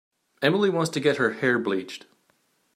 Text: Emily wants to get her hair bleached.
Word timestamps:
Emily 0.41 0.71
wants 0.71 0.89
to 0.89 0.99
get 0.99 1.17
her 1.17 1.29
hair 1.33 1.59
bleached. 1.59 2.07